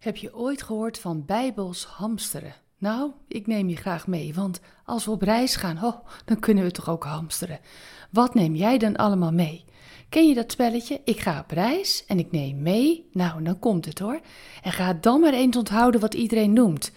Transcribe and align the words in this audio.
Heb 0.00 0.16
je 0.16 0.36
ooit 0.36 0.62
gehoord 0.62 0.98
van 0.98 1.24
bijbels 1.26 1.84
hamsteren? 1.84 2.54
Nou, 2.78 3.10
ik 3.28 3.46
neem 3.46 3.68
je 3.68 3.76
graag 3.76 4.06
mee, 4.06 4.34
want 4.34 4.60
als 4.84 5.04
we 5.04 5.10
op 5.10 5.22
reis 5.22 5.56
gaan, 5.56 5.84
oh, 5.84 5.96
dan 6.24 6.38
kunnen 6.38 6.64
we 6.64 6.70
toch 6.70 6.90
ook 6.90 7.04
hamsteren. 7.04 7.58
Wat 8.10 8.34
neem 8.34 8.54
jij 8.54 8.78
dan 8.78 8.96
allemaal 8.96 9.32
mee? 9.32 9.64
Ken 10.08 10.28
je 10.28 10.34
dat 10.34 10.52
spelletje? 10.52 11.00
Ik 11.04 11.20
ga 11.20 11.40
op 11.40 11.50
reis 11.50 12.04
en 12.06 12.18
ik 12.18 12.30
neem 12.30 12.62
mee. 12.62 13.08
Nou, 13.12 13.42
dan 13.42 13.58
komt 13.58 13.84
het 13.84 13.98
hoor. 13.98 14.20
En 14.62 14.72
ga 14.72 14.92
dan 14.92 15.20
maar 15.20 15.32
eens 15.32 15.56
onthouden 15.56 16.00
wat 16.00 16.14
iedereen 16.14 16.52
noemt. 16.52 16.92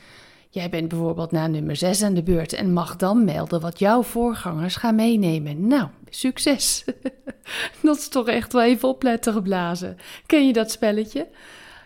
Jij 0.50 0.70
bent 0.70 0.88
bijvoorbeeld 0.88 1.32
na 1.32 1.48
nummer 1.48 1.76
6 1.76 2.04
aan 2.04 2.14
de 2.14 2.24
beurt 2.24 2.54
en 2.54 2.74
mag 2.74 2.96
dan 2.96 3.26
melden 3.26 3.62
wat 3.62 3.80
jouw 3.80 4.04
voorgangers 4.04 4.76
gaan 4.76 4.96
meenemen. 4.96 5.68
Nou, 5.68 5.88
succes! 6.10 6.84
dat 7.82 7.98
is 7.98 8.08
toch 8.08 8.28
echt 8.28 8.54
wel 8.54 8.64
even 8.64 8.90
opletten 8.90 9.34
geblazen. 9.34 9.98
Ken 10.26 10.48
je 10.48 10.54
dat 10.54 10.72
spelletje? 10.72 11.28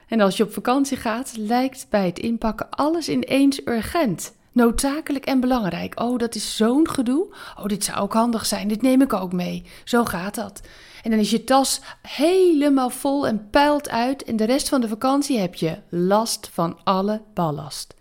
En 0.07 0.19
als 0.19 0.37
je 0.37 0.43
op 0.43 0.53
vakantie 0.53 0.97
gaat, 0.97 1.33
lijkt 1.37 1.87
bij 1.89 2.05
het 2.05 2.19
inpakken 2.19 2.69
alles 2.69 3.09
ineens 3.09 3.65
urgent. 3.65 4.35
Noodzakelijk 4.51 5.25
en 5.25 5.39
belangrijk. 5.39 5.99
Oh, 5.99 6.17
dat 6.17 6.35
is 6.35 6.55
zo'n 6.55 6.89
gedoe. 6.89 7.27
Oh, 7.57 7.65
dit 7.65 7.83
zou 7.83 7.97
ook 7.97 8.13
handig 8.13 8.45
zijn. 8.45 8.67
Dit 8.67 8.81
neem 8.81 9.01
ik 9.01 9.13
ook 9.13 9.33
mee. 9.33 9.63
Zo 9.83 10.05
gaat 10.05 10.35
dat. 10.35 10.61
En 11.03 11.09
dan 11.09 11.19
is 11.19 11.29
je 11.29 11.43
tas 11.43 11.81
helemaal 12.01 12.89
vol 12.89 13.27
en 13.27 13.49
puilt 13.49 13.89
uit. 13.89 14.23
En 14.23 14.35
de 14.35 14.43
rest 14.43 14.69
van 14.69 14.81
de 14.81 14.87
vakantie 14.87 15.39
heb 15.39 15.55
je 15.55 15.77
last 15.89 16.49
van 16.53 16.77
alle 16.83 17.21
ballast. 17.33 17.95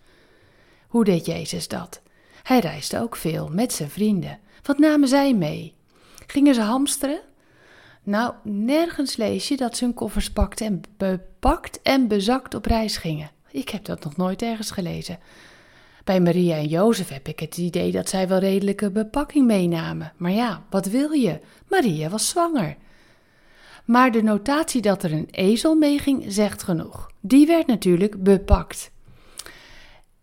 Hoe 0.87 1.03
deed 1.03 1.25
Jezus 1.25 1.67
dat? 1.67 2.01
Hij 2.43 2.59
reisde 2.59 3.01
ook 3.01 3.15
veel 3.15 3.49
met 3.51 3.73
zijn 3.73 3.89
vrienden. 3.89 4.39
Wat 4.63 4.77
namen 4.77 5.07
zij 5.07 5.33
mee? 5.33 5.75
Gingen 6.27 6.53
ze 6.53 6.61
hamsteren? 6.61 7.19
Nou, 8.07 8.33
nergens 8.43 9.15
lees 9.15 9.47
je 9.47 9.57
dat 9.57 9.77
ze 9.77 9.83
hun 9.83 9.93
koffers 9.93 10.31
pakten 10.31 10.65
en 10.65 10.81
bepakt 10.97 11.81
en 11.81 12.07
bezakt 12.07 12.53
op 12.53 12.65
reis 12.65 12.97
gingen. 12.97 13.31
Ik 13.51 13.69
heb 13.69 13.85
dat 13.85 14.03
nog 14.03 14.17
nooit 14.17 14.41
ergens 14.41 14.71
gelezen. 14.71 15.19
Bij 16.03 16.19
Maria 16.19 16.55
en 16.55 16.67
Jozef 16.67 17.09
heb 17.09 17.27
ik 17.27 17.39
het 17.39 17.57
idee 17.57 17.91
dat 17.91 18.09
zij 18.09 18.27
wel 18.27 18.37
redelijke 18.37 18.91
bepakking 18.91 19.45
meenamen. 19.45 20.13
Maar 20.17 20.31
ja, 20.31 20.63
wat 20.69 20.85
wil 20.85 21.11
je? 21.11 21.39
Maria 21.67 22.09
was 22.09 22.29
zwanger. 22.29 22.77
Maar 23.85 24.11
de 24.11 24.23
notatie 24.23 24.81
dat 24.81 25.03
er 25.03 25.11
een 25.11 25.27
ezel 25.31 25.75
meeging 25.75 26.25
zegt 26.27 26.63
genoeg. 26.63 27.11
Die 27.19 27.47
werd 27.47 27.67
natuurlijk 27.67 28.23
bepakt. 28.23 28.91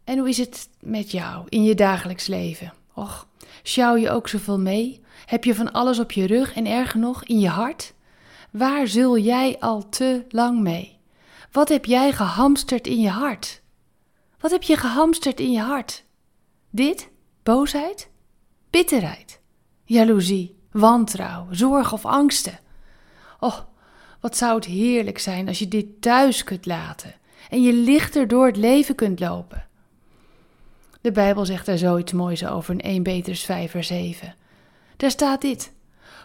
En 0.04 0.18
hoe 0.18 0.28
is 0.28 0.38
het 0.38 0.68
met 0.80 1.10
jou 1.10 1.46
in 1.48 1.64
je 1.64 1.74
dagelijks 1.74 2.26
leven? 2.26 2.72
Och, 2.94 3.26
sjouw 3.62 3.96
je 3.96 4.10
ook 4.10 4.28
zoveel 4.28 4.58
mee? 4.58 5.03
Heb 5.26 5.44
je 5.44 5.54
van 5.54 5.72
alles 5.72 5.98
op 5.98 6.12
je 6.12 6.26
rug 6.26 6.54
en 6.54 6.66
erger 6.66 7.00
nog 7.00 7.24
in 7.24 7.40
je 7.40 7.48
hart? 7.48 7.94
Waar 8.50 8.86
zul 8.86 9.18
jij 9.18 9.56
al 9.58 9.88
te 9.88 10.24
lang 10.28 10.60
mee? 10.60 10.98
Wat 11.52 11.68
heb 11.68 11.84
jij 11.84 12.12
gehamsterd 12.12 12.86
in 12.86 13.00
je 13.00 13.08
hart? 13.08 13.62
Wat 14.38 14.50
heb 14.50 14.62
je 14.62 14.76
gehamsterd 14.76 15.40
in 15.40 15.50
je 15.50 15.60
hart? 15.60 16.04
Dit? 16.70 17.10
Boosheid? 17.42 18.08
Bitterheid? 18.70 19.40
Jaloezie? 19.84 20.58
Wantrouw? 20.70 21.46
Zorg 21.50 21.92
of 21.92 22.04
angsten? 22.06 22.58
Oh, 23.40 23.58
wat 24.20 24.36
zou 24.36 24.54
het 24.54 24.64
heerlijk 24.64 25.18
zijn 25.18 25.48
als 25.48 25.58
je 25.58 25.68
dit 25.68 26.02
thuis 26.02 26.44
kunt 26.44 26.66
laten 26.66 27.14
en 27.50 27.62
je 27.62 27.72
lichter 27.72 28.28
door 28.28 28.46
het 28.46 28.56
leven 28.56 28.94
kunt 28.94 29.20
lopen. 29.20 29.66
De 31.00 31.12
Bijbel 31.12 31.44
zegt 31.44 31.66
daar 31.66 31.78
zoiets 31.78 32.12
moois 32.12 32.46
over 32.46 32.74
in 32.74 32.80
1 32.80 33.02
Petrus 33.02 33.44
5 33.44 33.70
vers 33.70 33.86
7. 33.86 34.34
Daar 34.96 35.10
staat 35.10 35.40
dit. 35.40 35.72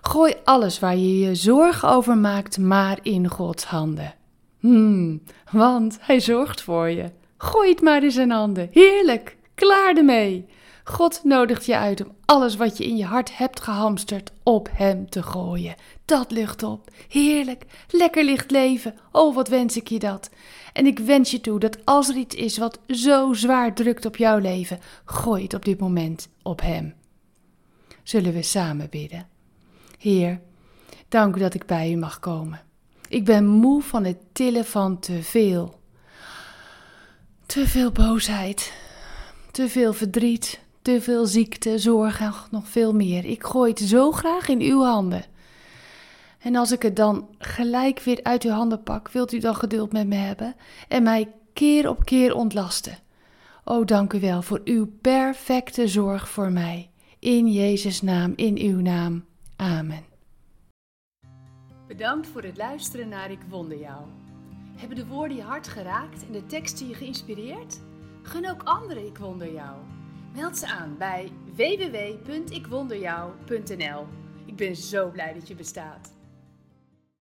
Gooi 0.01 0.33
alles 0.43 0.79
waar 0.79 0.97
je 0.97 1.19
je 1.19 1.35
zorgen 1.35 1.89
over 1.89 2.17
maakt 2.17 2.57
maar 2.57 2.99
in 3.01 3.27
Gods 3.27 3.63
handen. 3.63 4.13
Hmm, 4.59 5.21
want 5.51 5.97
Hij 6.01 6.19
zorgt 6.19 6.61
voor 6.61 6.89
je. 6.89 7.11
Gooi 7.37 7.69
het 7.69 7.81
maar 7.81 8.03
in 8.03 8.11
zijn 8.11 8.31
handen. 8.31 8.69
Heerlijk, 8.71 9.37
klaar 9.55 9.97
ermee. 9.97 10.45
God 10.83 11.21
nodigt 11.23 11.65
je 11.65 11.77
uit 11.77 12.05
om 12.05 12.11
alles 12.25 12.55
wat 12.55 12.77
je 12.77 12.85
in 12.85 12.97
je 12.97 13.05
hart 13.05 13.37
hebt 13.37 13.59
gehamsterd 13.59 14.31
op 14.43 14.69
Hem 14.73 15.09
te 15.09 15.23
gooien. 15.23 15.75
Dat 16.05 16.31
lucht 16.31 16.63
op. 16.63 16.89
Heerlijk, 17.07 17.65
lekker 17.89 18.23
licht 18.23 18.51
leven. 18.51 18.95
Oh, 19.11 19.35
wat 19.35 19.47
wens 19.47 19.77
ik 19.77 19.87
je 19.87 19.99
dat. 19.99 20.29
En 20.73 20.85
ik 20.85 20.99
wens 20.99 21.31
je 21.31 21.41
toe 21.41 21.59
dat 21.59 21.85
als 21.85 22.09
er 22.09 22.15
iets 22.15 22.35
is 22.35 22.57
wat 22.57 22.79
zo 22.87 23.33
zwaar 23.33 23.73
drukt 23.73 24.05
op 24.05 24.15
jouw 24.15 24.37
leven, 24.37 24.79
gooi 25.05 25.43
het 25.43 25.53
op 25.53 25.65
dit 25.65 25.79
moment 25.79 26.27
op 26.43 26.61
Hem. 26.61 26.93
Zullen 28.09 28.33
we 28.33 28.41
samen 28.41 28.89
bidden? 28.89 29.27
Heer, 29.99 30.39
dank 31.07 31.35
u 31.35 31.39
dat 31.39 31.53
ik 31.53 31.65
bij 31.65 31.91
u 31.91 31.95
mag 31.95 32.19
komen. 32.19 32.61
Ik 33.07 33.25
ben 33.25 33.45
moe 33.45 33.81
van 33.81 34.03
het 34.03 34.17
tillen 34.31 34.65
van 34.65 34.99
te 34.99 35.23
veel. 35.23 35.79
Te 37.45 37.67
veel 37.67 37.91
boosheid, 37.91 38.73
te 39.51 39.69
veel 39.69 39.93
verdriet, 39.93 40.59
te 40.81 41.01
veel 41.01 41.25
ziekte, 41.25 41.77
zorg 41.77 42.19
en 42.19 42.33
nog 42.51 42.67
veel 42.67 42.93
meer. 42.93 43.25
Ik 43.25 43.43
gooi 43.43 43.71
het 43.71 43.79
zo 43.79 44.11
graag 44.11 44.47
in 44.47 44.61
uw 44.61 44.83
handen. 44.83 45.25
En 46.39 46.55
als 46.55 46.71
ik 46.71 46.81
het 46.81 46.95
dan 46.95 47.27
gelijk 47.37 47.99
weer 47.99 48.19
uit 48.23 48.43
uw 48.43 48.51
handen 48.51 48.83
pak, 48.83 49.09
wilt 49.09 49.33
u 49.33 49.39
dan 49.39 49.55
geduld 49.55 49.91
met 49.91 50.07
me 50.07 50.15
hebben 50.15 50.55
en 50.87 51.03
mij 51.03 51.31
keer 51.53 51.89
op 51.89 52.05
keer 52.05 52.35
ontlasten. 52.35 52.97
O, 53.63 53.85
dank 53.85 54.13
u 54.13 54.19
wel 54.19 54.41
voor 54.41 54.61
uw 54.63 54.91
perfecte 55.01 55.87
zorg 55.87 56.29
voor 56.29 56.51
mij. 56.51 56.89
In 57.19 57.51
Jezus' 57.51 58.01
naam, 58.01 58.33
in 58.35 58.57
uw 58.57 58.81
naam. 58.81 59.25
Amen. 59.55 60.03
Bedankt 61.87 62.27
voor 62.27 62.43
het 62.43 62.57
luisteren 62.57 63.07
naar 63.07 63.31
Ik 63.31 63.41
Wonder 63.49 63.79
Jou. 63.79 64.05
Hebben 64.75 64.97
de 64.97 65.05
woorden 65.05 65.37
je 65.37 65.43
hart 65.43 65.67
geraakt 65.67 66.25
en 66.25 66.31
de 66.31 66.45
teksten 66.45 66.87
je 66.87 66.93
geïnspireerd? 66.93 67.79
Gun 68.21 68.49
ook 68.49 68.63
anderen 68.63 69.05
Ik 69.05 69.17
Wonder 69.17 69.53
Jou. 69.53 69.77
Meld 70.35 70.57
ze 70.57 70.67
aan 70.67 70.95
bij 70.97 71.31
www.ikwonderjou.nl. 71.55 74.07
Ik 74.45 74.55
ben 74.55 74.75
zo 74.75 75.11
blij 75.11 75.33
dat 75.33 75.47
je 75.47 75.55
bestaat. 75.55 76.17